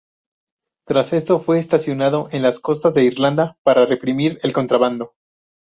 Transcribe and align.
Tras 0.87 1.13
esto, 1.13 1.37
fue 1.37 1.59
estacionado 1.59 2.27
en 2.31 2.41
las 2.41 2.59
costas 2.59 2.95
de 2.95 3.03
Irlanda 3.03 3.59
para 3.61 3.85
reprimir 3.85 4.39
el 4.41 4.51
contrabando. 4.51 5.13